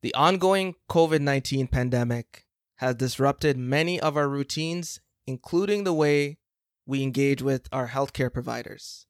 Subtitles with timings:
[0.00, 2.44] The ongoing COVID 19 pandemic
[2.76, 6.38] has disrupted many of our routines, including the way
[6.86, 9.06] we engage with our healthcare providers.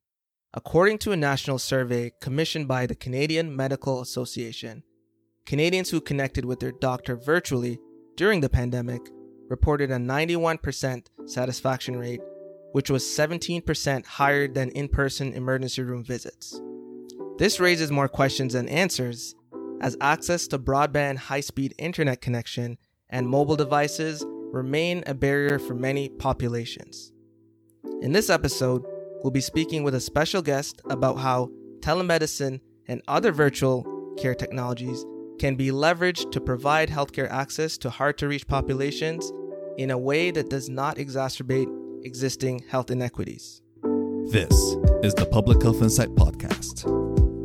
[0.55, 4.83] According to a national survey commissioned by the Canadian Medical Association,
[5.45, 7.79] Canadians who connected with their doctor virtually
[8.17, 9.03] during the pandemic
[9.51, 12.21] reported a 91% satisfaction rate,
[12.73, 16.59] which was 17% higher than in person emergency room visits.
[17.37, 19.35] This raises more questions than answers,
[19.81, 22.79] as access to broadband high speed internet connection
[23.11, 27.13] and mobile devices remain a barrier for many populations.
[28.01, 28.85] In this episode,
[29.23, 33.87] we'll be speaking with a special guest about how telemedicine and other virtual
[34.19, 35.05] care technologies
[35.39, 39.33] can be leveraged to provide healthcare access to hard to reach populations
[39.77, 41.69] in a way that does not exacerbate
[42.05, 43.63] existing health inequities.
[44.31, 44.53] This
[45.03, 46.83] is the Public Health Insight Podcast.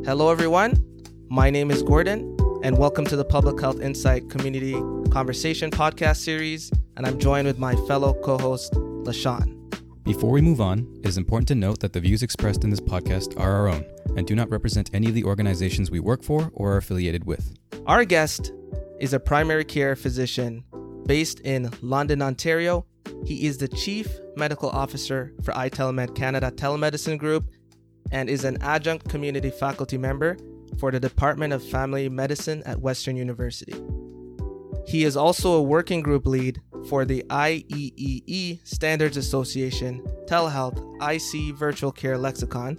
[0.06, 0.93] Hello, everyone.
[1.34, 4.74] My name is Gordon, and welcome to the Public Health Insight Community
[5.10, 6.72] Conversation Podcast series.
[6.96, 9.58] And I'm joined with my fellow co host, Leshawn.
[10.04, 12.80] Before we move on, it is important to note that the views expressed in this
[12.80, 13.84] podcast are our own
[14.16, 17.58] and do not represent any of the organizations we work for or are affiliated with.
[17.88, 18.54] Our guest
[19.00, 20.64] is a primary care physician
[21.08, 22.86] based in London, Ontario.
[23.26, 27.50] He is the Chief Medical Officer for iTelemed Canada Telemedicine Group
[28.12, 30.38] and is an adjunct community faculty member
[30.76, 33.76] for the Department of Family Medicine at Western University.
[34.86, 41.92] He is also a working group lead for the IEEE Standards Association Telehealth IC Virtual
[41.92, 42.78] Care Lexicon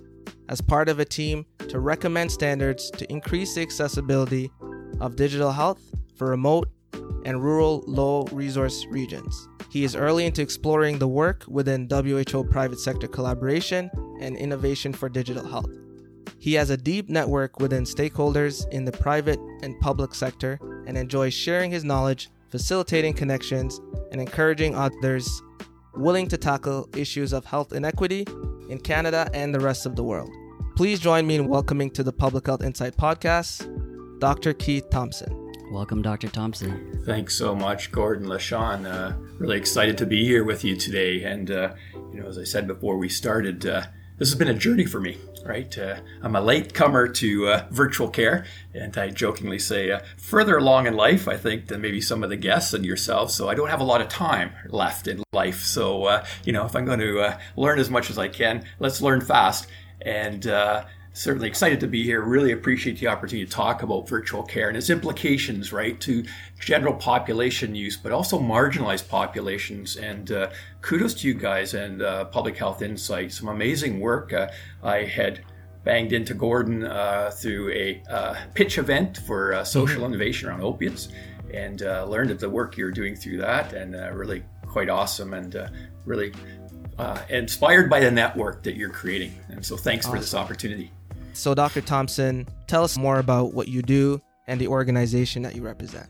[0.49, 4.51] as part of a team to recommend standards to increase the accessibility
[5.01, 5.81] of digital health
[6.17, 6.69] for remote
[7.25, 9.49] and rural low resource regions.
[9.71, 15.09] He is early into exploring the work within WHO private sector collaboration and innovation for
[15.09, 15.71] digital health.
[16.39, 21.35] He has a deep network within stakeholders in the private and public sector and enjoys
[21.35, 23.81] sharing his knowledge, facilitating connections,
[24.13, 25.43] and encouraging others
[25.97, 28.27] willing to tackle issues of health inequity
[28.69, 30.31] in Canada and the rest of the world.
[30.77, 33.71] Please join me in welcoming to the Public Health Insight podcast
[34.19, 34.53] Dr.
[34.55, 35.45] Keith Thompson.
[35.71, 36.29] Welcome, Dr.
[36.29, 37.03] Thompson.
[37.05, 38.87] Thanks so much, Gordon Leshawn.
[38.87, 41.23] Uh, really excited to be here with you today.
[41.25, 41.75] And, uh,
[42.13, 43.83] you know, as I said before we started, uh,
[44.25, 45.77] this has been a journey for me, right?
[45.77, 50.57] Uh, I'm a late comer to uh, virtual care, and I jokingly say uh, further
[50.57, 53.31] along in life, I think, than maybe some of the guests and yourself.
[53.31, 55.61] So I don't have a lot of time left in life.
[55.61, 58.65] So, uh, you know, if I'm going to uh, learn as much as I can,
[58.79, 59.67] let's learn fast.
[60.01, 62.21] And uh, certainly excited to be here.
[62.21, 66.25] Really appreciate the opportunity to talk about virtual care and its implications, right, to
[66.59, 69.97] general population use, but also marginalized populations.
[69.97, 70.51] And uh,
[70.83, 73.33] kudos to you guys and uh, Public Health Insight.
[73.33, 74.33] Some amazing work.
[74.33, 74.49] Uh,
[74.83, 75.45] I had
[75.85, 80.15] banged into Gordon uh, through a uh, pitch event for uh, social mm-hmm.
[80.15, 81.09] innovation around opiates
[81.53, 85.57] and learned of the work you're doing through that and really quite awesome and
[86.05, 86.33] really
[86.99, 89.35] uh, inspired by the network that you're creating.
[89.49, 90.17] And so thanks awesome.
[90.17, 90.91] for this opportunity.
[91.35, 91.81] So, Dr.
[91.81, 96.09] Thompson, tell us more about what you do and the organization that you represent.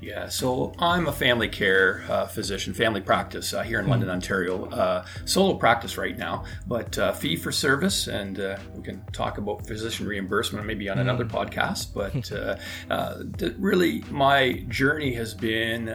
[0.00, 3.90] Yeah, so I'm a family care uh, physician, family practice uh, here in mm-hmm.
[3.90, 4.66] London, Ontario.
[4.66, 9.38] Uh, solo practice right now, but uh, fee for service, and uh, we can talk
[9.38, 11.92] about physician reimbursement maybe on another podcast.
[11.92, 12.30] But
[12.90, 13.24] uh,
[13.58, 15.88] really, my journey has been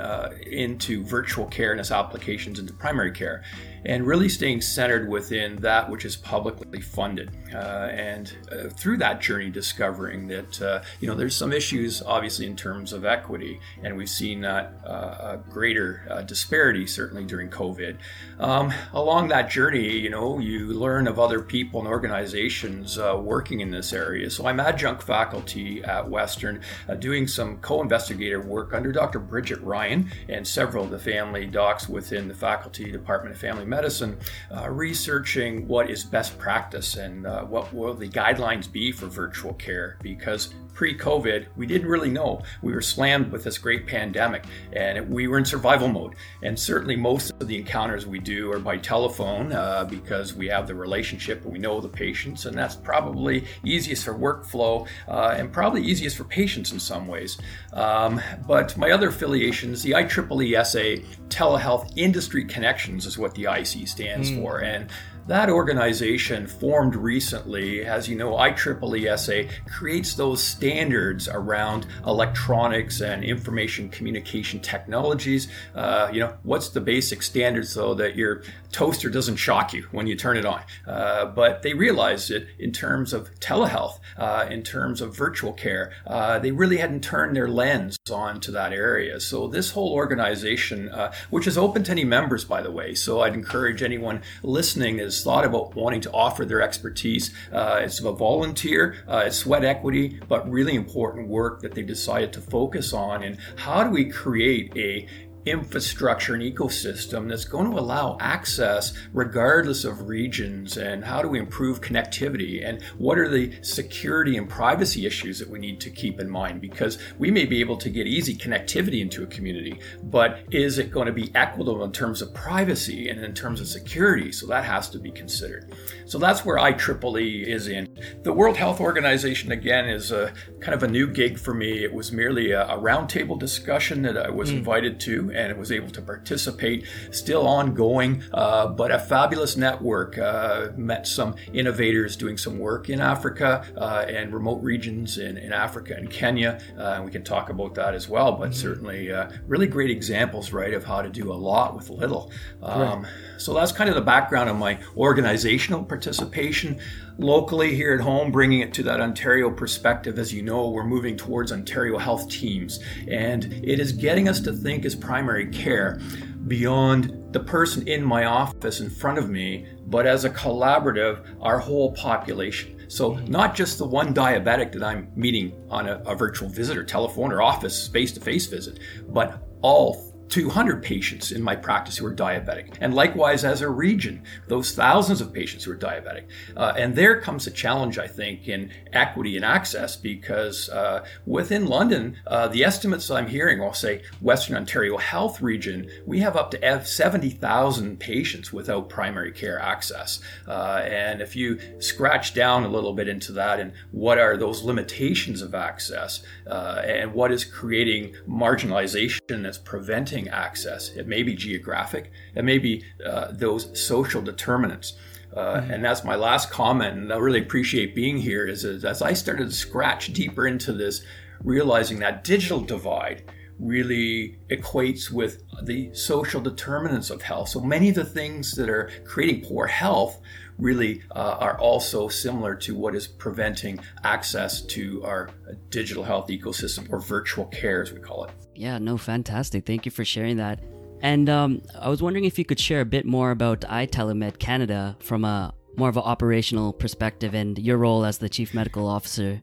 [0.46, 3.44] into virtual care and its applications into primary care
[3.86, 7.32] and really staying centered within that which is publicly funded.
[7.54, 12.46] Uh, and uh, through that journey, discovering that uh, you know there's some issues, obviously
[12.46, 17.50] in terms of equity, and we've seen that uh, a greater uh, disparity certainly during
[17.50, 17.98] COVID.
[18.40, 23.60] Um, along that journey, you know, you learn of other people and organizations uh, working
[23.60, 24.30] in this area.
[24.30, 26.62] So I'm adjunct faculty at Western,
[27.00, 29.20] doing some co-investigator work under Dr.
[29.20, 34.18] Bridget Ryan and several of the family docs within the Faculty Department of Family medicine,
[34.56, 39.54] uh, researching what is best practice and uh, what will the guidelines be for virtual
[39.54, 39.98] care?
[40.02, 42.42] Because pre COVID, we didn't really know.
[42.62, 46.16] We were slammed with this great pandemic and we were in survival mode.
[46.42, 50.68] And certainly, most of the encounters we do are by telephone uh, because we have
[50.68, 55.52] the relationship and we know the patients, and that's probably easiest for workflow uh, and
[55.52, 57.38] probably easiest for patients in some ways.
[57.74, 63.88] Um, but my other affiliations, the IEEE SA Telehealth Industry Connections is what the IC
[63.88, 64.42] stands mm.
[64.42, 64.60] for.
[64.60, 64.90] And
[65.28, 73.90] that organization formed recently, as you know, IEEE creates those standards around electronics and information
[73.90, 75.48] communication technologies.
[75.74, 78.44] Uh, you know, what's the basic standards so that your
[78.74, 80.62] toaster doesn't shock you when you turn it on?
[80.86, 85.94] Uh, but they realized it in terms of telehealth, uh, in terms of virtual care.
[86.06, 89.20] Uh, they really hadn't turned their lens onto that area.
[89.22, 93.22] So this whole organization, uh, which is open to any members, by the way, so
[93.22, 97.34] I'd encourage anyone listening that has thought about wanting to offer their expertise.
[97.52, 102.42] Uh, it's a volunteer, uh, sweat equity, but really important work that they decided to
[102.42, 103.24] focus on.
[103.24, 105.08] And how do we create a
[105.46, 111.40] infrastructure and ecosystem that's going to allow access regardless of regions and how do we
[111.40, 116.20] improve connectivity and what are the security and privacy issues that we need to keep
[116.20, 116.62] in mind?
[116.62, 120.92] Because we may be able to get easy connectivity into a community but is it
[120.92, 124.32] going to be equitable in terms of privacy and in terms of security?
[124.32, 125.74] So that has to be considered.
[126.06, 127.88] So that's where IEEE is in.
[128.24, 131.84] The World Health Organization again is a kind of a new gig for me.
[131.84, 134.58] It was merely a, a roundtable discussion that I was mm.
[134.58, 136.86] invited to and was able to participate.
[137.12, 140.18] Still ongoing, uh, but a fabulous network.
[140.18, 145.54] Uh, met some innovators doing some work in Africa uh, and remote regions in, in
[145.54, 146.60] Africa and Kenya.
[146.78, 148.54] Uh, and we can talk about that as well, but mm-hmm.
[148.54, 152.32] certainly uh, really great examples, right, of how to do a lot with little.
[152.62, 153.06] Um,
[153.38, 156.80] so that's kind of the background of my organizational participation
[157.18, 160.18] locally here at home, bringing it to that Ontario perspective.
[160.18, 164.54] As you know, we're moving towards Ontario health teams, and it is getting us to
[164.54, 166.02] think as primary care
[166.48, 171.58] beyond the person in my office in front of me, but as a collaborative, our
[171.60, 172.84] whole population.
[172.90, 176.84] So, not just the one diabetic that I'm meeting on a, a virtual visit or
[176.84, 182.06] telephone or office face to face visit, but all 200 patients in my practice who
[182.06, 182.76] are diabetic.
[182.82, 186.26] And likewise, as a region, those thousands of patients who are diabetic.
[186.56, 191.68] Uh, and there comes a challenge, I think, in equity and access because uh, within
[191.68, 196.52] London, uh, the estimates I'm hearing, I'll say Western Ontario Health Region, we have up
[196.52, 200.20] to 70,000 patients without primary care access.
[200.48, 204.64] Uh, and if you scratch down a little bit into that and what are those
[204.64, 210.90] limitations of access uh, and what is creating marginalization that's preventing access.
[210.90, 214.94] It may be geographic, it may be uh, those social determinants.
[215.36, 215.72] Uh, mm-hmm.
[215.72, 218.48] And that's my last comment, and I really appreciate being here.
[218.48, 221.04] Is, is as I started to scratch deeper into this,
[221.44, 223.24] realizing that digital divide
[223.60, 227.50] really equates with the social determinants of health.
[227.50, 230.22] So many of the things that are creating poor health
[230.58, 235.30] really uh, are also similar to what is preventing access to our
[235.70, 238.32] digital health ecosystem or virtual care, as we call it.
[238.56, 239.66] Yeah, no, fantastic.
[239.66, 240.60] Thank you for sharing that.
[241.02, 244.96] And um, I was wondering if you could share a bit more about iTelemed Canada
[245.00, 249.42] from a more of an operational perspective and your role as the chief medical officer.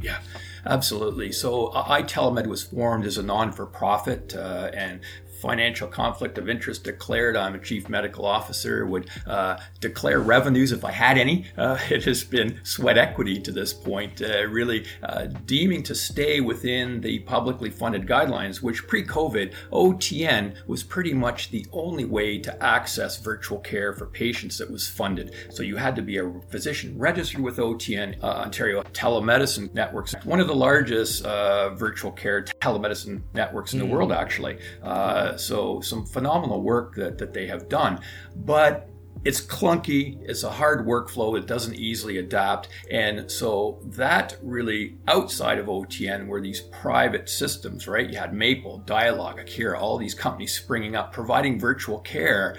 [0.00, 0.18] Yeah.
[0.66, 1.32] Absolutely.
[1.32, 5.00] So, uh, iTelemed was formed as a non for profit uh, and
[5.40, 7.36] financial conflict of interest declared.
[7.36, 11.46] I'm a chief medical officer, would uh, declare revenues if I had any.
[11.56, 16.40] Uh, it has been sweat equity to this point, uh, really uh, deeming to stay
[16.40, 22.38] within the publicly funded guidelines, which pre COVID, OTN was pretty much the only way
[22.38, 25.34] to access virtual care for patients that was funded.
[25.50, 30.40] So you had to be a physician registered with OTN, uh, Ontario Telemedicine Networks, one
[30.40, 33.82] of the largest uh, virtual care telemedicine networks in mm.
[33.82, 34.58] the world, actually.
[34.82, 38.00] Uh, so some phenomenal work that, that they have done.
[38.34, 38.88] But
[39.24, 42.68] it's clunky, it's a hard workflow, it doesn't easily adapt.
[42.90, 48.08] And so that really outside of OTN were these private systems, right?
[48.08, 52.56] You had Maple, Dialogue, Akira, all these companies springing up, providing virtual care,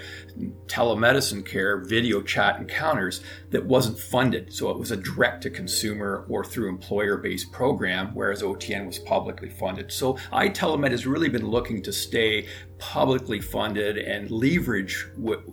[0.66, 4.52] telemedicine care, video chat encounters that wasn't funded.
[4.52, 8.98] So it was a direct to consumer or through employer based program, whereas OTN was
[9.00, 9.90] publicly funded.
[9.92, 12.46] So iTelemed has really been looking to stay
[12.82, 15.06] publicly funded and leverage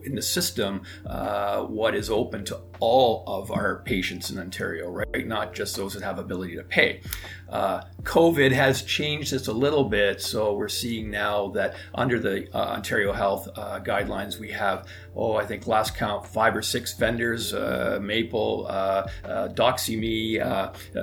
[0.04, 5.28] in the system uh, what is open to all of our patients in Ontario, right?
[5.28, 7.02] Not just those that have ability to pay.
[7.48, 12.48] Uh, COVID has changed this a little bit, so we're seeing now that under the
[12.56, 16.94] uh, Ontario Health uh, guidelines, we have, oh, I think last count, five or six
[16.96, 19.08] vendors, uh, Maple, uh,
[19.50, 20.40] Doxy.me,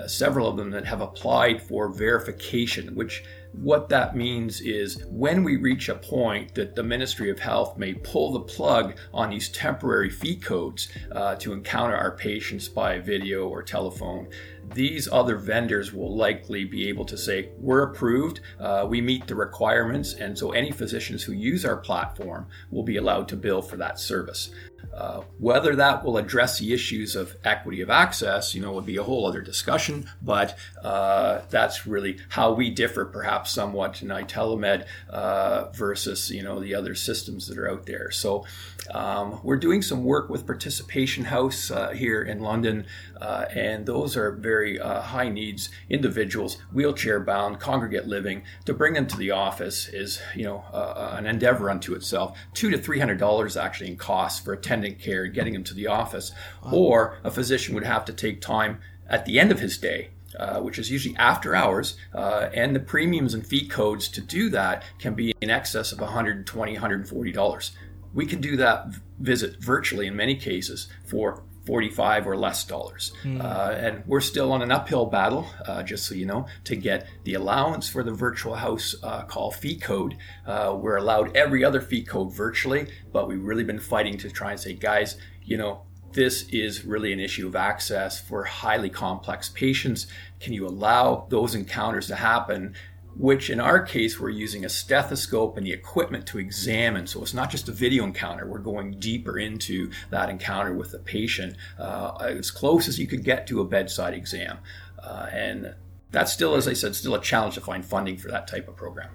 [0.09, 3.23] several of them that have applied for verification, which
[3.57, 7.95] what that means is when we reach a point that the Ministry of Health may
[7.95, 13.49] pull the plug on these temporary fee codes uh, to encounter our patients by video
[13.49, 14.29] or telephone,
[14.75, 19.35] these other vendors will likely be able to say, we're approved, uh, we meet the
[19.35, 23.77] requirements, and so any physicians who use our platform will be allowed to bill for
[23.77, 24.51] that service.
[24.95, 28.97] Uh, whether that will address the issues of equity of access, you know, would be
[28.97, 30.09] a whole other discussion.
[30.23, 36.61] But uh, that's really how we differ, perhaps somewhat in iTelemed uh, versus you know
[36.61, 38.11] the other systems that are out there.
[38.11, 38.47] So
[38.91, 42.87] um, we're doing some work with Participation House uh, here in London,
[43.21, 48.43] uh, and those are very uh, high needs individuals, wheelchair bound, congregate living.
[48.67, 52.39] To bring them to the office is you know an endeavor unto itself.
[52.55, 55.75] Two to three hundred dollars actually in costs for attendant care and getting them to
[55.75, 56.33] the office.
[56.65, 56.73] Wow.
[56.73, 60.61] Or a physician would have to take time at the end of his day uh,
[60.61, 64.85] which is usually after hours, uh, and the premiums and fee codes to do that
[64.99, 67.71] can be in excess of $120, $140.
[68.13, 73.13] We can do that visit virtually in many cases for 45 or less dollars.
[73.25, 73.43] Mm.
[73.43, 77.07] Uh, and we're still on an uphill battle, uh, just so you know, to get
[77.25, 80.17] the allowance for the virtual house uh, call fee code.
[80.47, 84.53] Uh, we're allowed every other fee code virtually, but we've really been fighting to try
[84.53, 85.83] and say, guys, you know,
[86.13, 90.07] this is really an issue of access for highly complex patients.
[90.41, 92.75] Can you allow those encounters to happen?
[93.19, 97.07] Which in our case we're using a stethoscope and the equipment to examine.
[97.07, 100.99] So it's not just a video encounter, we're going deeper into that encounter with the
[100.99, 104.59] patient uh, as close as you could get to a bedside exam.
[105.03, 105.75] Uh, and
[106.11, 108.77] that's still, as I said, still a challenge to find funding for that type of
[108.77, 109.11] program.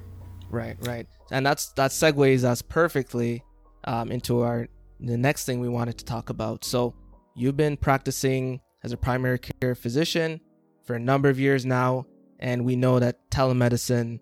[0.49, 1.07] Right, right.
[1.31, 3.43] And that's that segues us perfectly
[3.85, 4.67] um, into our
[4.99, 6.63] the next thing we wanted to talk about.
[6.65, 6.93] So
[7.35, 10.41] you've been practicing as a primary care physician
[10.83, 12.05] for a number of years now
[12.41, 14.19] and we know that telemedicine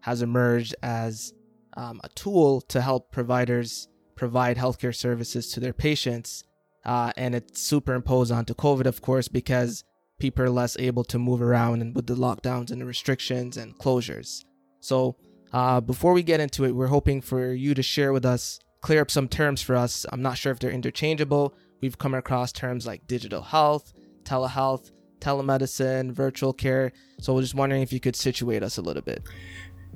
[0.00, 1.32] has emerged as
[1.76, 6.44] um, a tool to help providers provide healthcare services to their patients.
[6.84, 9.84] Uh, and it's superimposed onto COVID, of course, because
[10.18, 13.78] people are less able to move around and with the lockdowns and the restrictions and
[13.78, 14.44] closures.
[14.80, 15.16] So,
[15.52, 19.02] uh, before we get into it, we're hoping for you to share with us, clear
[19.02, 20.06] up some terms for us.
[20.10, 21.54] I'm not sure if they're interchangeable.
[21.80, 23.92] We've come across terms like digital health,
[24.24, 24.90] telehealth,
[25.22, 26.92] telemedicine, virtual care.
[27.20, 29.22] So we're just wondering if you could situate us a little bit.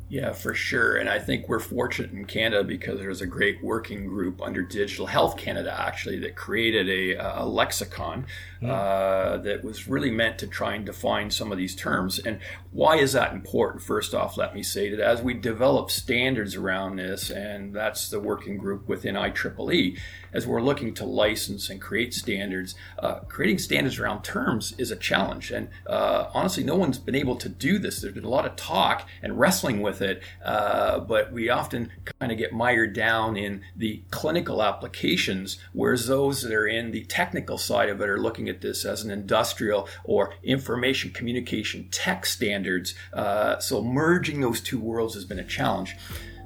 [0.09, 0.97] Yeah, for sure.
[0.97, 5.07] And I think we're fortunate in Canada because there's a great working group under Digital
[5.07, 8.25] Health Canada actually that created a, a lexicon
[8.63, 8.71] mm.
[8.71, 12.21] uh, that was really meant to try and define some of these terms.
[12.21, 12.39] And
[12.71, 13.83] why is that important?
[13.83, 18.21] First off, let me say that as we develop standards around this, and that's the
[18.21, 19.99] working group within IEEE,
[20.33, 24.97] as we're looking to license and create standards, uh, creating standards around terms is a
[24.97, 25.51] challenge.
[25.51, 28.01] And uh, honestly, no one's been able to do this.
[28.01, 32.33] There's been a lot of talk and wrestling with it, uh, but we often kind
[32.33, 37.59] of get mired down in the clinical applications, whereas those that are in the technical
[37.59, 42.95] side of it are looking at this as an industrial or information communication tech standards.
[43.13, 45.97] Uh, so merging those two worlds has been a challenge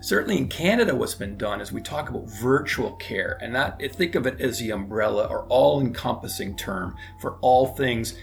[0.01, 4.15] certainly in Canada, what's been done is we talk about virtual care, and that think
[4.15, 8.17] of it as the umbrella or all-encompassing term for all things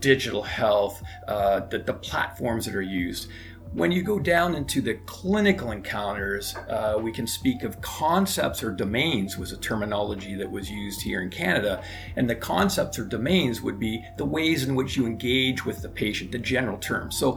[0.00, 3.28] digital health, uh, the, the platforms that are used.
[3.74, 8.70] When you go down into the clinical encounters, uh, we can speak of concepts or
[8.70, 11.82] domains was a terminology that was used here in Canada.
[12.14, 15.88] And the concepts or domains would be the ways in which you engage with the
[15.88, 17.18] patient, the general terms.
[17.18, 17.36] So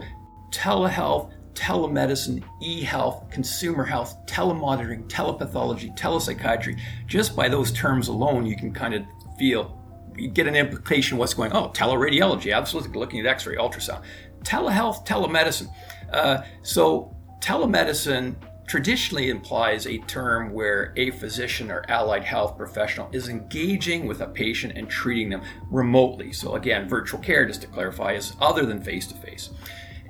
[0.50, 6.78] telehealth, telemedicine, e-health, consumer health, telemonitoring, telepathology, telepsychiatry.
[7.08, 9.02] Just by those terms alone, you can kind of
[9.40, 9.76] feel
[10.16, 11.64] you get an implication what's going on.
[11.64, 14.04] Oh, teleradiology, absolutely looking at x-ray, ultrasound.
[14.44, 15.68] Telehealth, telemedicine.
[16.12, 18.34] Uh, so telemedicine
[18.66, 24.26] traditionally implies a term where a physician or allied health professional is engaging with a
[24.26, 26.32] patient and treating them remotely.
[26.32, 29.50] So again, virtual care, just to clarify, is other than face to face.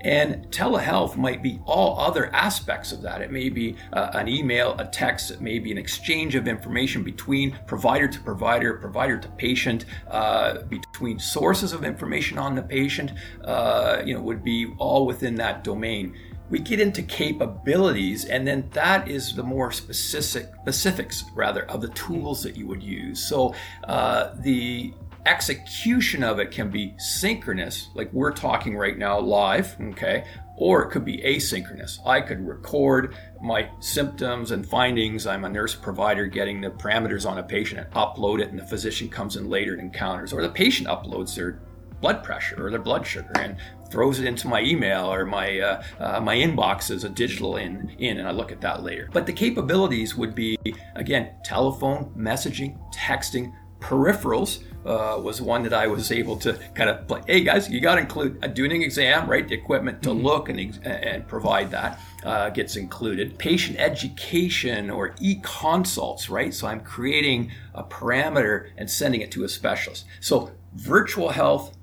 [0.03, 3.21] And telehealth might be all other aspects of that.
[3.21, 7.03] It may be uh, an email, a text, it may be an exchange of information
[7.03, 13.13] between provider to provider, provider to patient, uh, between sources of information on the patient,
[13.45, 16.15] uh, you know, would be all within that domain.
[16.51, 21.89] We get into capabilities, and then that is the more specific specifics, rather, of the
[21.89, 23.23] tools that you would use.
[23.23, 24.95] So uh, the
[25.29, 30.25] execution of it can be synchronous, like we're talking right now live, okay,
[30.57, 31.99] or it could be asynchronous.
[32.07, 35.27] I could record my symptoms and findings.
[35.27, 38.67] I'm a nurse provider getting the parameters on a patient and upload it, and the
[38.67, 41.61] physician comes in later and encounters, or the patient uploads their
[42.01, 43.57] blood pressure or their blood sugar and
[43.91, 47.91] throws it into my email or my uh, uh, my inbox as a digital in
[47.99, 49.09] in and I look at that later.
[49.13, 50.57] But the capabilities would be
[50.95, 57.07] again telephone, messaging, texting, peripherals uh, was one that I was able to kind of
[57.07, 57.21] play.
[57.27, 59.47] Hey guys, you got to include a doing exam, right?
[59.47, 60.25] The equipment to mm-hmm.
[60.25, 63.39] look and, and provide that uh, gets included.
[63.39, 66.55] Patient education or e-consults, right?
[66.55, 70.07] So I'm creating a parameter and sending it to a specialist.
[70.21, 71.77] So virtual health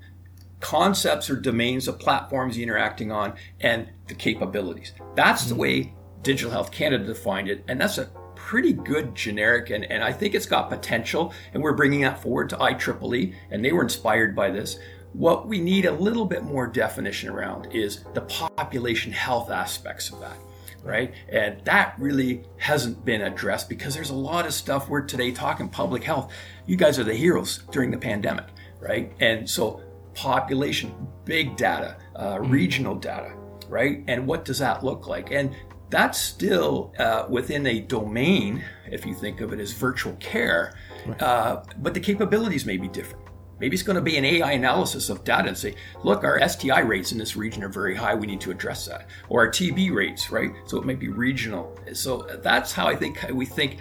[0.60, 4.92] concepts or domains of platforms you're interacting on and the capabilities.
[5.14, 5.60] That's the mm-hmm.
[5.60, 8.10] way Digital Health Canada defined it, and that's a
[8.46, 12.48] pretty good generic, and, and I think it's got potential, and we're bringing that forward
[12.50, 14.78] to IEEE, and they were inspired by this.
[15.14, 20.20] What we need a little bit more definition around is the population health aspects of
[20.20, 20.38] that
[20.84, 21.12] right?
[21.30, 25.68] And that really hasn't been addressed because there's a lot of stuff we're today talking
[25.68, 26.32] public health.
[26.64, 28.44] You guys are the heroes during the pandemic,
[28.78, 29.12] right?
[29.18, 29.82] And so
[30.14, 33.32] population, big data, uh, regional data,
[33.68, 34.04] right?
[34.06, 35.32] And what does that look like?
[35.32, 35.56] And
[35.88, 40.76] that's still uh, within a domain, if you think of it as virtual care,
[41.06, 41.22] right.
[41.22, 43.24] uh, but the capabilities may be different.
[43.58, 46.80] Maybe it's going to be an AI analysis of data and say, look, our STI
[46.80, 48.14] rates in this region are very high.
[48.14, 49.08] We need to address that.
[49.30, 50.52] Or our TB rates, right?
[50.66, 51.74] So it might be regional.
[51.94, 53.78] So that's how I think we think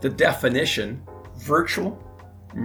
[0.00, 1.04] the definition
[1.38, 2.00] virtual,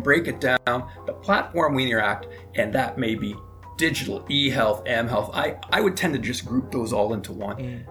[0.03, 3.35] break it down, the platform we interact, and that may be
[3.77, 5.31] digital, e health, m health.
[5.33, 7.55] I, I would tend to just group those all into one.
[7.55, 7.85] Mm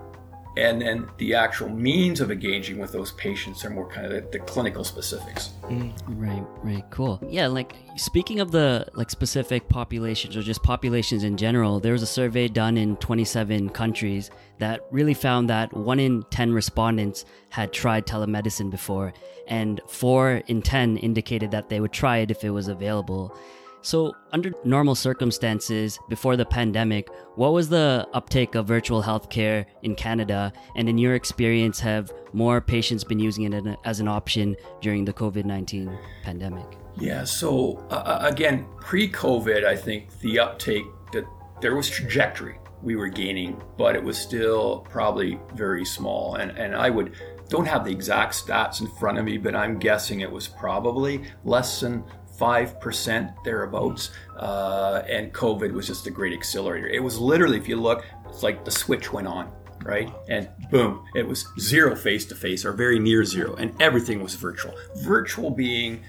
[0.57, 4.39] and then the actual means of engaging with those patients are more kind of the,
[4.39, 5.51] the clinical specifics.
[5.65, 7.21] Mm, right right cool.
[7.29, 12.03] Yeah like speaking of the like specific populations or just populations in general there was
[12.03, 17.73] a survey done in 27 countries that really found that 1 in 10 respondents had
[17.73, 19.13] tried telemedicine before
[19.47, 23.37] and 4 in 10 indicated that they would try it if it was available
[23.83, 29.95] so, under normal circumstances before the pandemic, what was the uptake of virtual healthcare in
[29.95, 30.53] Canada?
[30.77, 35.13] And in your experience, have more patients been using it as an option during the
[35.13, 36.67] COVID 19 pandemic?
[36.99, 41.25] Yeah, so uh, again, pre COVID, I think the uptake that
[41.63, 46.37] there was trajectory we were gaining, but it was still probably very small.
[46.37, 47.15] And, and I would
[47.49, 51.25] don't have the exact stats in front of me, but I'm guessing it was probably
[51.45, 52.05] less than
[52.41, 54.11] 5% thereabouts.
[54.37, 56.89] Uh, and COVID was just a great accelerator.
[56.89, 60.11] It was literally, if you look, it's like the switch went on, right?
[60.29, 64.35] And boom, it was zero face to face or very near zero, and everything was
[64.35, 64.75] virtual.
[64.97, 66.03] Virtual being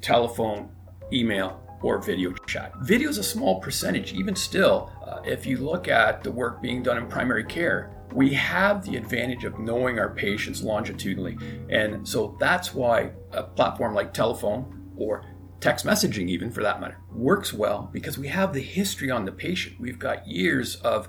[0.00, 0.68] telephone,
[1.12, 2.72] email, or video chat.
[2.82, 4.92] Video is a small percentage, even still.
[5.04, 8.96] Uh, if you look at the work being done in primary care, we have the
[8.96, 11.38] advantage of knowing our patients longitudinally.
[11.70, 15.24] And so that's why a platform like telephone or
[15.62, 19.32] text messaging, even for that matter, works well because we have the history on the
[19.32, 19.80] patient.
[19.80, 21.08] We've got years of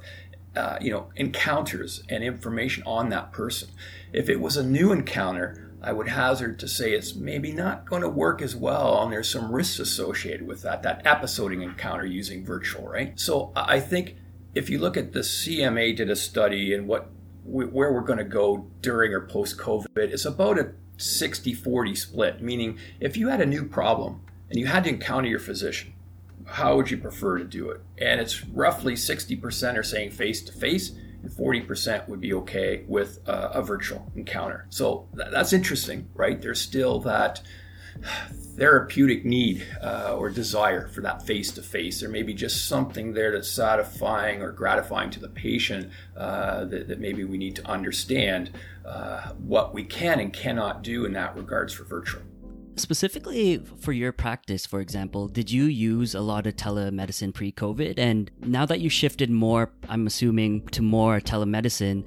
[0.55, 3.69] uh, you know encounters and information on that person.
[4.13, 8.03] If it was a new encounter, I would hazard to say it's maybe not going
[8.03, 10.83] to work as well, and there's some risks associated with that.
[10.83, 13.19] That episodic encounter using virtual, right?
[13.19, 14.15] So I think
[14.53, 17.09] if you look at the CMA did a study and what
[17.43, 22.41] where we're going to go during or post COVID, it's about a 60 40 split,
[22.41, 25.93] meaning if you had a new problem and you had to encounter your physician,
[26.45, 27.81] how would you prefer to do it?
[27.97, 33.19] And it's roughly 60% are saying face to face, and 40% would be okay with
[33.25, 34.67] a virtual encounter.
[34.69, 36.41] So th- that's interesting, right?
[36.41, 37.41] There's still that
[38.57, 41.99] therapeutic need uh, or desire for that face to face.
[41.99, 46.87] There may be just something there that's satisfying or gratifying to the patient uh, that,
[46.87, 48.51] that, maybe we need to understand
[48.85, 52.21] uh, what we can and cannot do in that regards for virtual.
[52.75, 57.99] Specifically for your practice, for example, did you use a lot of telemedicine pre COVID?
[57.99, 62.05] And now that you shifted more, I'm assuming, to more telemedicine,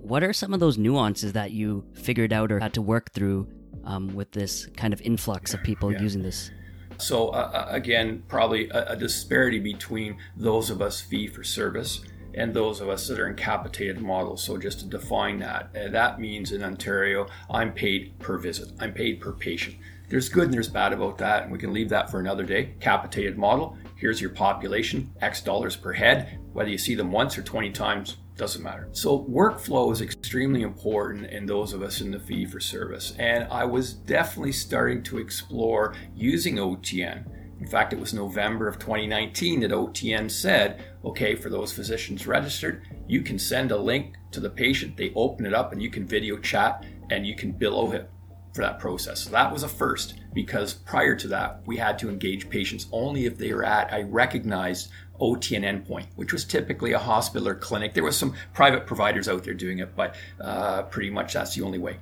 [0.00, 3.46] what are some of those nuances that you figured out or had to work through
[3.84, 6.00] um, with this kind of influx of people yeah.
[6.00, 6.50] using this?
[6.98, 12.00] So, uh, uh, again, probably a, a disparity between those of us fee for service
[12.34, 14.42] and those of us that are in capitated models.
[14.42, 18.70] So just to define that, uh, that means in Ontario, I'm paid per visit.
[18.80, 19.76] I'm paid per patient.
[20.08, 22.74] There's good and there's bad about that, and we can leave that for another day.
[22.80, 23.78] Capitated model.
[23.96, 26.38] Here's your population, X dollars per head.
[26.52, 28.88] Whether you see them once or 20 times, doesn't matter.
[28.92, 33.14] So workflow is extremely important in those of us in the fee for service.
[33.18, 37.24] And I was definitely starting to explore using OTN
[37.62, 42.86] in fact, it was November of 2019 that OTN said, okay, for those physicians registered,
[43.08, 46.06] you can send a link to the patient, they open it up, and you can
[46.06, 48.06] video chat and you can bill OHIP
[48.54, 49.20] for that process.
[49.20, 53.26] So that was a first because prior to that, we had to engage patients only
[53.26, 57.94] if they were at a recognized OTN endpoint, which was typically a hospital or clinic.
[57.94, 61.62] There was some private providers out there doing it, but uh, pretty much that's the
[61.62, 61.98] only way.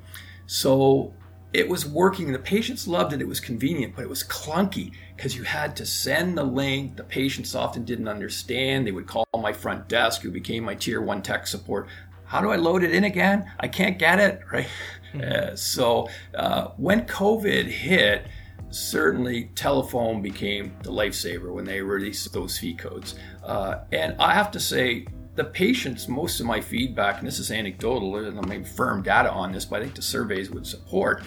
[0.46, 1.14] So
[1.52, 2.32] it was working.
[2.32, 3.20] The patients loved it.
[3.20, 6.96] It was convenient, but it was clunky because you had to send the link.
[6.96, 8.86] The patients often didn't understand.
[8.86, 11.88] They would call my front desk, who became my tier one tech support.
[12.24, 13.50] How do I load it in again?
[13.58, 14.68] I can't get it, right?
[15.12, 15.52] Mm-hmm.
[15.52, 18.26] Uh, so uh, when COVID hit,
[18.70, 23.16] certainly telephone became the lifesaver when they released those fee codes.
[23.42, 27.50] Uh, and I have to say, the patients, most of my feedback, and this is
[27.50, 31.22] anecdotal, and I'm mean, firm data on this, but I think the surveys would support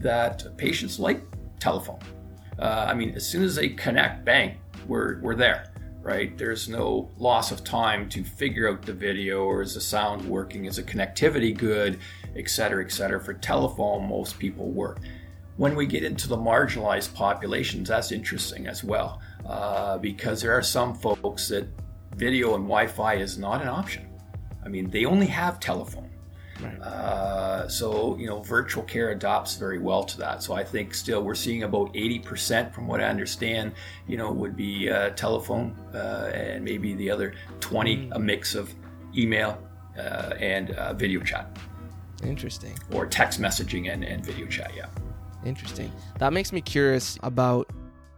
[0.00, 1.22] that patients like
[1.60, 2.00] telephone.
[2.58, 5.72] Uh, I mean, as soon as they connect, bang, we're, we're there,
[6.02, 6.36] right?
[6.36, 10.66] There's no loss of time to figure out the video or is the sound working,
[10.66, 12.00] is the connectivity good,
[12.36, 13.20] et cetera, et cetera.
[13.20, 15.00] For telephone, most people work.
[15.56, 20.62] When we get into the marginalized populations, that's interesting as well, uh, because there are
[20.62, 21.66] some folks that
[22.18, 24.06] video and Wi Fi is not an option.
[24.64, 26.10] I mean, they only have telephone.
[26.60, 26.80] Right.
[26.80, 30.42] Uh, so, you know, virtual care adopts very well to that.
[30.42, 33.72] So I think still we're seeing about 80%, from what I understand,
[34.08, 38.08] you know, would be uh, telephone uh, and maybe the other 20, mm.
[38.12, 38.74] a mix of
[39.16, 39.62] email
[39.96, 41.56] uh, and uh, video chat.
[42.24, 42.76] Interesting.
[42.92, 44.86] Or text messaging and, and video chat, yeah.
[45.44, 45.92] Interesting.
[46.18, 47.70] That makes me curious about,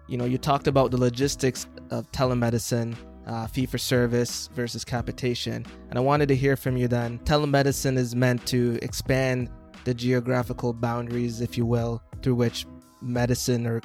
[0.09, 2.97] you know, you talked about the logistics of telemedicine
[3.31, 5.65] uh, fee for service versus capitation.
[5.89, 7.21] And I wanted to hear from you then.
[7.21, 9.49] Telemedicine is meant to expand
[9.85, 12.67] the geographical boundaries, if you will, through which
[13.01, 13.81] medicine or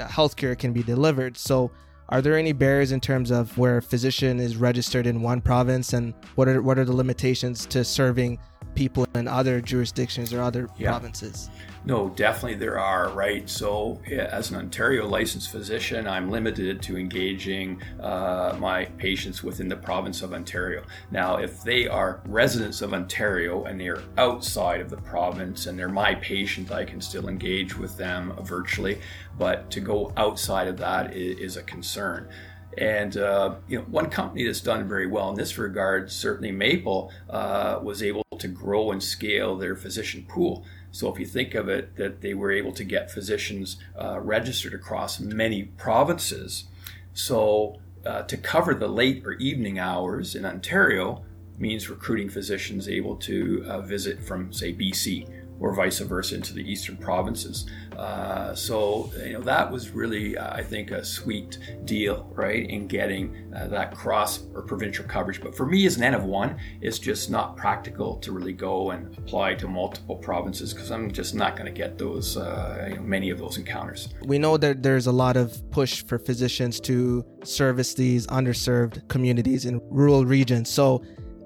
[0.00, 1.36] uh, healthcare can be delivered.
[1.36, 1.70] So,
[2.10, 5.92] are there any barriers in terms of where a physician is registered in one province,
[5.92, 8.38] and what are what are the limitations to serving
[8.78, 10.88] people in other jurisdictions or other yeah.
[10.88, 11.50] provinces?
[11.84, 13.48] No, definitely there are, right?
[13.50, 19.76] So, as an Ontario licensed physician, I'm limited to engaging uh, my patients within the
[19.76, 20.84] province of Ontario.
[21.10, 25.76] Now, if they are residents of Ontario and they are outside of the province and
[25.76, 29.00] they're my patient, I can still engage with them virtually.
[29.38, 32.28] But to go outside of that is, is a concern.
[32.76, 37.10] And uh, you know, one company that's done very well in this regard, certainly Maple,
[37.28, 40.64] uh, was able to grow and scale their physician pool.
[40.90, 44.74] So if you think of it, that they were able to get physicians uh, registered
[44.74, 46.64] across many provinces.
[47.12, 51.24] So uh, to cover the late or evening hours in Ontario
[51.58, 55.28] means recruiting physicians able to uh, visit from, say, BC
[55.60, 57.68] or vice versa into the eastern provinces.
[57.98, 62.86] Uh, so you know that was really, uh, I think, a sweet deal, right, in
[62.86, 65.40] getting uh, that cross or provincial coverage.
[65.40, 68.92] But for me, as an N of one, it's just not practical to really go
[68.92, 72.96] and apply to multiple provinces because I'm just not going to get those uh, you
[72.96, 74.08] know, many of those encounters.
[74.22, 79.64] We know that there's a lot of push for physicians to service these underserved communities
[79.64, 80.70] in rural regions.
[80.70, 81.02] So,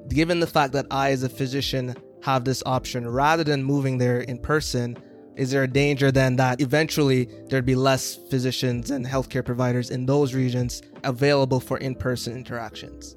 [0.09, 4.21] given the fact that I, as a physician, have this option rather than moving there
[4.21, 4.97] in person
[5.37, 10.07] is there a danger then that eventually there'd be less physicians and healthcare providers in
[10.07, 13.16] those regions available for in-person interactions?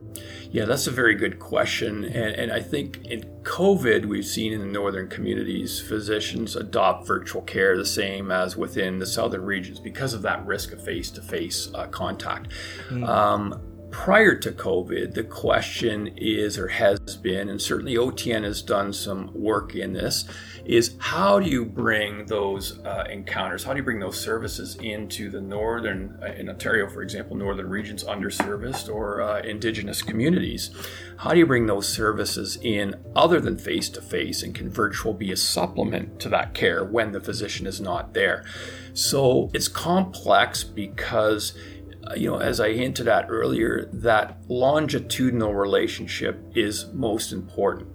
[0.52, 2.06] Yeah that's a very good question.
[2.06, 7.42] And, and i think in covid we've seen in the northern communities physicians adopt virtual
[7.42, 11.88] care the same as within the southern regions because of that risk of face-to-face uh,
[11.88, 12.52] contact.
[12.90, 13.08] Mm.
[13.08, 18.92] um, prior to COVID, the question is or has been, and certainly OTN has done
[18.92, 20.26] some work in this,
[20.66, 25.30] is how do you bring those uh, encounters, how do you bring those services into
[25.30, 30.72] the northern, uh, in Ontario, for example, northern regions underserviced or uh, indigenous communities?
[31.18, 35.14] How do you bring those services in other than face to face, and can virtual
[35.14, 38.44] be a supplement to that care when the physician is not there?
[38.94, 41.54] So it's complex because
[42.16, 47.90] you know, as I hinted at earlier, that longitudinal relationship is most important.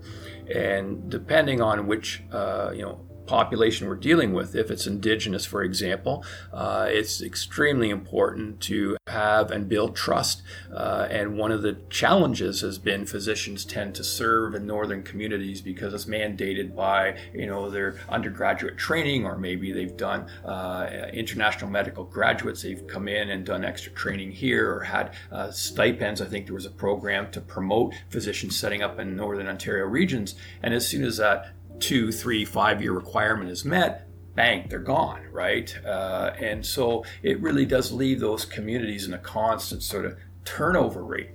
[0.54, 4.54] And depending on which, uh, you know, population we're dealing with.
[4.54, 10.42] If it's indigenous, for example, uh, it's extremely important to have and build trust.
[10.74, 15.60] Uh, and one of the challenges has been physicians tend to serve in northern communities
[15.60, 21.70] because it's mandated by you know their undergraduate training, or maybe they've done uh, international
[21.70, 22.62] medical graduates.
[22.62, 26.20] They've come in and done extra training here, or had uh, stipends.
[26.20, 30.34] I think there was a program to promote physicians setting up in northern Ontario regions.
[30.62, 35.22] And as soon as that two, three, five year requirement is met, bang, they're gone,
[35.32, 35.76] right?
[35.84, 41.04] Uh, and so it really does leave those communities in a constant sort of turnover
[41.04, 41.30] rate.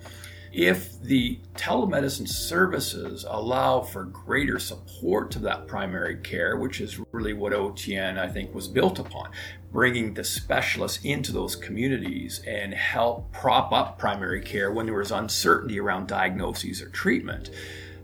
[0.51, 7.33] If the telemedicine services allow for greater support to that primary care, which is really
[7.33, 9.31] what OTN I think was built upon,
[9.73, 15.11] bringing the specialists into those communities and help prop up primary care when there was
[15.11, 17.49] uncertainty around diagnoses or treatment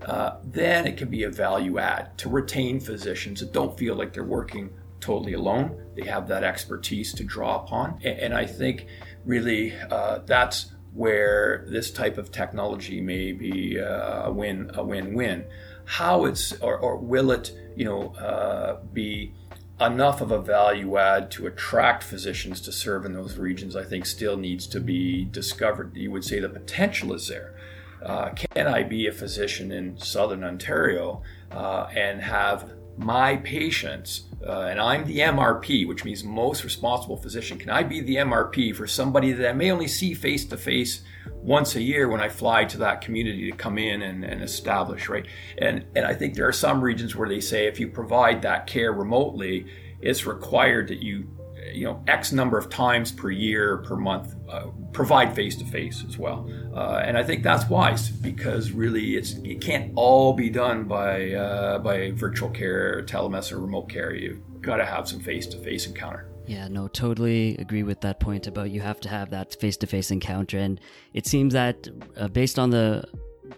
[0.05, 4.13] uh, then it can be a value add to retain physicians that don't feel like
[4.13, 5.81] they're working totally alone.
[5.95, 7.99] They have that expertise to draw upon.
[8.03, 8.87] And, I think
[9.25, 15.45] really uh, that's where this type of technology may be uh, a win a win-win.
[15.85, 19.33] How it's or, or will it you know uh, be
[19.79, 23.75] enough of a value add to attract physicians to serve in those regions?
[23.75, 25.95] I think still needs to be discovered.
[25.95, 27.55] You would say the potential is there.
[28.03, 34.61] Uh, can I be a physician in Southern Ontario uh, and have my patients, uh,
[34.61, 37.57] and I'm the MRP, which means most responsible physician.
[37.57, 41.01] Can I be the MRP for somebody that I may only see face to face
[41.35, 45.09] once a year when I fly to that community to come in and, and establish,
[45.09, 45.25] right?
[45.57, 48.67] And, and I think there are some regions where they say if you provide that
[48.67, 49.67] care remotely,
[50.01, 51.27] it's required that you
[51.71, 56.03] you know x number of times per year per month uh, provide face to face
[56.07, 56.49] as well.
[56.75, 61.31] Uh, and i think that's wise because really it's it can't all be done by
[61.31, 64.13] uh, by virtual care telemedicine or remote care.
[64.13, 66.27] You've got to have some face to face encounter.
[66.47, 69.87] Yeah, no, totally agree with that point about you have to have that face to
[69.87, 70.57] face encounter.
[70.57, 70.81] And
[71.13, 73.03] it seems that uh, based on the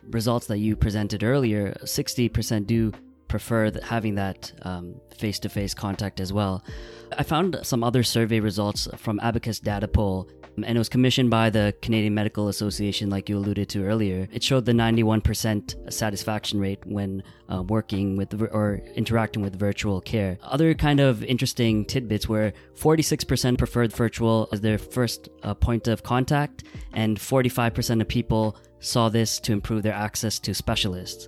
[0.10, 2.92] results that you presented earlier, 60% do
[3.34, 4.52] prefer having that
[5.18, 6.64] face to face contact as well.
[7.18, 11.50] I found some other survey results from Abacus Data Poll, and it was commissioned by
[11.50, 14.28] the Canadian Medical Association, like you alluded to earlier.
[14.32, 20.38] It showed the 91% satisfaction rate when uh, working with or interacting with virtual care.
[20.44, 26.04] Other kind of interesting tidbits were 46% preferred virtual as their first uh, point of
[26.04, 31.28] contact, and 45% of people saw this to improve their access to specialists.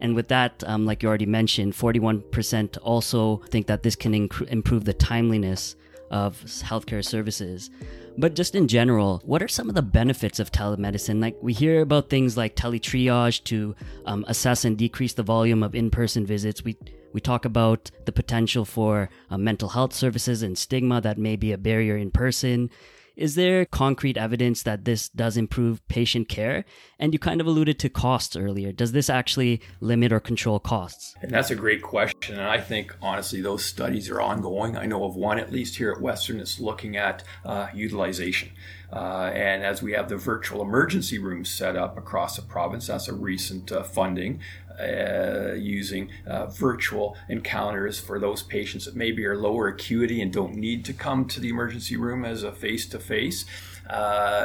[0.00, 4.48] And with that, um, like you already mentioned, 41% also think that this can inc-
[4.48, 5.76] improve the timeliness
[6.10, 7.70] of healthcare services.
[8.18, 11.20] But just in general, what are some of the benefits of telemedicine?
[11.20, 13.74] Like we hear about things like teletriage to
[14.06, 16.64] um, assess and decrease the volume of in-person visits.
[16.64, 16.76] We
[17.12, 21.52] we talk about the potential for uh, mental health services and stigma that may be
[21.52, 22.68] a barrier in person.
[23.16, 26.66] Is there concrete evidence that this does improve patient care?
[26.98, 28.72] And you kind of alluded to costs earlier.
[28.72, 31.14] Does this actually limit or control costs?
[31.22, 32.34] And that's a great question.
[32.34, 34.76] And I think, honestly, those studies are ongoing.
[34.76, 38.50] I know of one, at least here at Western, that's looking at uh, utilization.
[38.92, 43.08] Uh, and as we have the virtual emergency room set up across the province, that's
[43.08, 44.40] a recent uh, funding
[44.78, 50.54] uh, using uh, virtual encounters for those patients that maybe are lower acuity and don't
[50.54, 53.44] need to come to the emergency room as a face to face.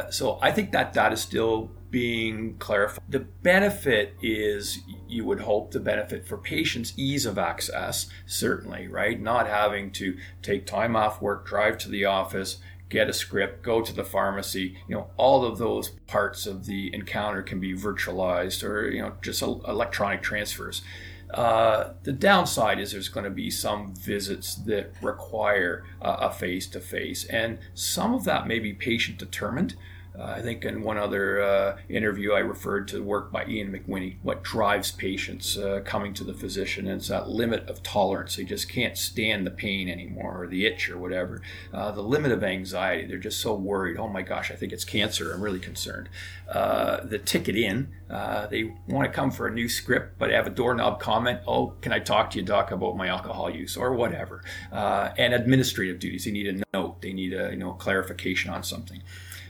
[0.09, 3.03] So I think that that is still being clarified.
[3.09, 9.19] The benefit is, you would hope, the benefit for patients, ease of access, certainly, right?
[9.19, 12.57] Not having to take time off work, drive to the office,
[12.91, 14.77] get a script, go to the pharmacy.
[14.87, 19.13] You know, all of those parts of the encounter can be virtualized or you know
[19.23, 20.83] just electronic transfers.
[21.33, 26.67] Uh, the downside is there's going to be some visits that require uh, a face
[26.67, 29.75] to face, and some of that may be patient determined.
[30.23, 34.17] I think in one other uh, interview, I referred to work by Ian McWhinney.
[34.23, 36.87] What drives patients uh, coming to the physician?
[36.87, 38.35] And it's that limit of tolerance.
[38.35, 41.41] They just can't stand the pain anymore or the itch or whatever.
[41.73, 43.07] Uh, the limit of anxiety.
[43.07, 43.97] They're just so worried.
[43.97, 45.33] Oh my gosh, I think it's cancer.
[45.33, 46.09] I'm really concerned.
[46.47, 47.89] The ticket in.
[48.09, 51.39] They want to come for a new script, but have a doorknob comment.
[51.47, 54.43] Oh, can I talk to you, doc, about my alcohol use or whatever?
[54.71, 56.25] and administrative duties.
[56.25, 57.01] They need a note.
[57.01, 59.01] They need a you know clarification on something.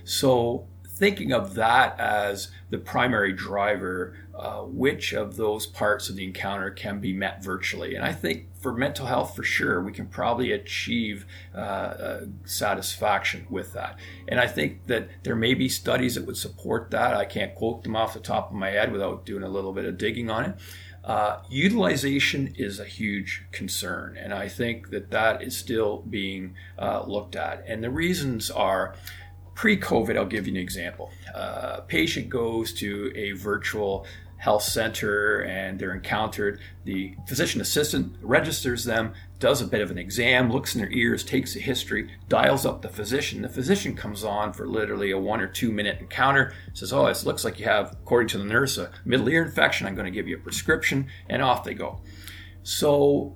[0.04, 6.24] So, thinking of that as the primary driver, uh, which of those parts of the
[6.24, 7.96] encounter can be met virtually?
[7.96, 13.48] And I think for mental health, for sure, we can probably achieve uh, uh, satisfaction
[13.50, 13.98] with that.
[14.28, 17.16] And I think that there may be studies that would support that.
[17.16, 19.86] I can't quote them off the top of my head without doing a little bit
[19.86, 20.56] of digging on it.
[21.04, 27.04] Uh, utilization is a huge concern, and I think that that is still being uh,
[27.08, 27.64] looked at.
[27.68, 28.94] And the reasons are
[29.56, 31.12] Pre-COVID, I'll give you an example.
[31.34, 34.06] Uh, a patient goes to a virtual
[34.42, 36.60] health center and they're encountered.
[36.84, 41.24] The physician assistant registers them, does a bit of an exam, looks in their ears,
[41.24, 43.44] takes a history, dials up the physician.
[43.44, 47.24] The physician comes on for literally a one or two minute encounter, says, Oh, it
[47.24, 49.86] looks like you have, according to the nurse, a middle ear infection.
[49.86, 52.02] I'm going to give you a prescription, and off they go.
[52.64, 53.36] So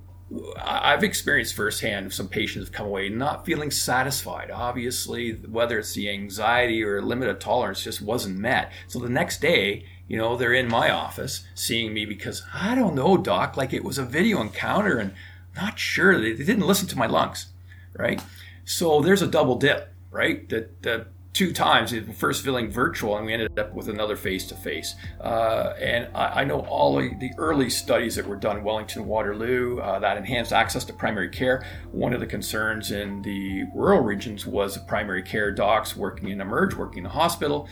[0.60, 4.50] I've experienced firsthand some patients have come away not feeling satisfied.
[4.50, 8.72] Obviously, whether it's the anxiety or limited tolerance just wasn't met.
[8.88, 12.96] So the next day, you know, they're in my office seeing me because I don't
[12.96, 15.14] know, doc, like it was a video encounter and
[15.56, 17.48] not sure they, they didn't listen to my lungs,
[17.94, 18.22] right?
[18.66, 20.50] So there's a double dip, right?
[20.50, 21.94] That the two times.
[22.18, 24.96] First filling virtual, and we ended up with another face to face.
[25.22, 30.18] And I, I, know all the early studies that were done, Wellington, Waterloo, uh, that
[30.18, 31.66] enhanced access to primary care.
[31.92, 36.74] One of the concerns in the rural regions was primary care docs working in Emerge,
[36.74, 37.68] working in hospital,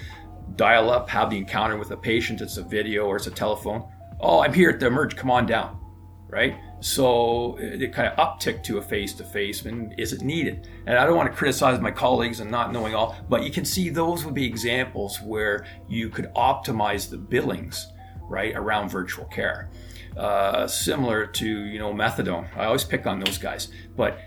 [0.58, 2.41] dial up, have the encounter with a patient.
[2.41, 3.89] It's a video or it's a telephone.
[4.19, 5.15] Oh, I'm here at the Emerge.
[5.15, 5.80] Come on down,
[6.28, 6.56] right?
[6.84, 10.67] So the kind of uptick to a face to face, and is it needed?
[10.86, 13.63] And I don't want to criticize my colleagues and not knowing all, but you can
[13.63, 17.88] see those would be examples where you could optimize the billings,
[18.24, 19.69] right, around virtual care.
[20.17, 22.50] Uh, similar to you know methadone.
[22.58, 24.19] I always pick on those guys, but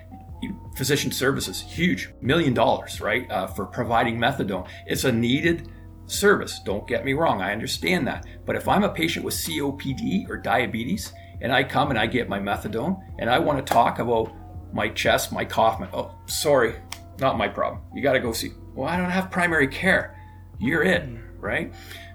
[0.77, 4.67] physician services huge million dollars right uh, for providing methadone.
[4.87, 5.69] It's a needed
[6.07, 6.59] service.
[6.65, 8.25] Don't get me wrong, I understand that.
[8.47, 12.29] But if I'm a patient with COPD or diabetes and I come and I get
[12.29, 14.33] my methadone and I want to talk about
[14.73, 16.75] my chest, my cough, my, oh, sorry,
[17.21, 17.83] not my problem.
[17.95, 18.51] You got to go see.
[18.75, 20.17] Well, I don't have primary care.
[20.59, 21.19] You're it, hmm.
[21.41, 21.73] right?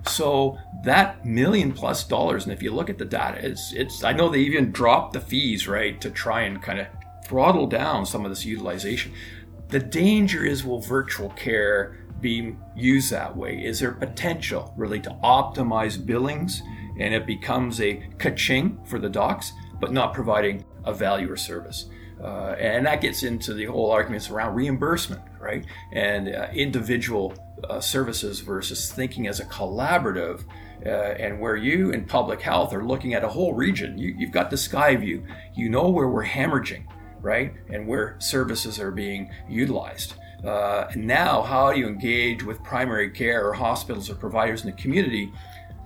[0.07, 4.03] So that million plus dollars, and if you look at the data, it's it's.
[4.03, 6.87] I know they even dropped the fees, right, to try and kind of
[7.25, 9.11] throttle down some of this utilization.
[9.69, 13.63] The danger is, will virtual care be used that way?
[13.63, 16.61] Is there potential really to optimize billings?
[17.01, 21.89] And it becomes a ka-ching for the docs, but not providing a value or service.
[22.23, 25.65] Uh, and that gets into the whole arguments around reimbursement, right?
[25.91, 27.33] And uh, individual
[27.67, 30.43] uh, services versus thinking as a collaborative.
[30.85, 34.31] Uh, and where you in public health are looking at a whole region, you, you've
[34.31, 35.23] got the sky view.
[35.55, 36.85] You know where we're hemorrhaging,
[37.21, 37.53] right?
[37.69, 40.15] And where services are being utilized.
[40.43, 44.71] Uh, and now, how do you engage with primary care or hospitals or providers in
[44.71, 45.31] the community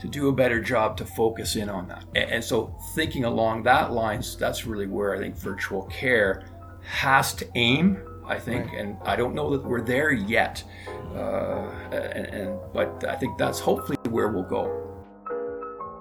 [0.05, 2.05] to do a better job to focus in on that.
[2.15, 6.45] And so, thinking along that lines, that's really where I think virtual care
[6.83, 7.99] has to aim.
[8.27, 8.79] I think, right.
[8.79, 10.63] and I don't know that we're there yet,
[11.13, 14.81] uh, and, and but I think that's hopefully where we'll go.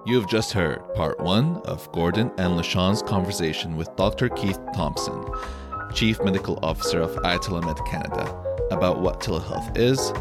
[0.07, 4.31] You have just heard part one of Gordon and Leshawn's conversation with Dr.
[4.31, 5.23] Keith Thompson,
[5.93, 8.25] Chief Medical Officer of iTelemed Canada,
[8.71, 10.13] about what telehealth is,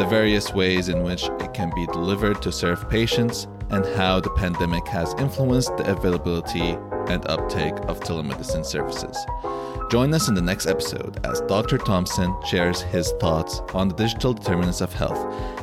[0.00, 4.30] the various ways in which it can be delivered to serve patients, and how the
[4.30, 6.70] pandemic has influenced the availability
[7.08, 9.14] and uptake of telemedicine services.
[9.90, 11.76] Join us in the next episode as Dr.
[11.76, 15.18] Thompson shares his thoughts on the digital determinants of health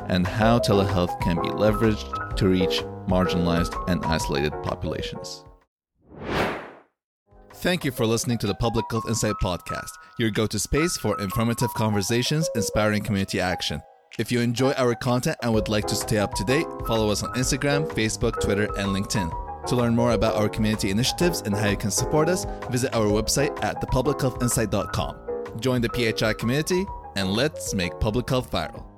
[0.08, 5.46] and how telehealth can be leveraged to reach marginalized and isolated populations.
[7.56, 11.20] Thank you for listening to the Public Health Insight Podcast, your go to space for
[11.20, 13.82] informative conversations, inspiring community action.
[14.18, 17.22] If you enjoy our content and would like to stay up to date, follow us
[17.22, 19.30] on Instagram, Facebook, Twitter, and LinkedIn.
[19.68, 23.06] To learn more about our community initiatives and how you can support us, visit our
[23.06, 25.60] website at thepublichealthinsight.com.
[25.60, 26.84] Join the PHI community
[27.16, 28.97] and let's make public health viral.